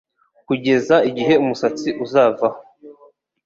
[0.47, 2.59] kugeza igihe umusatsi uzavaho.